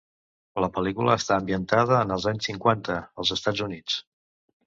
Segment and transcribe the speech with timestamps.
[0.63, 4.01] La pel·lícula està ambientada en els anys cinquanta, als Estats Units.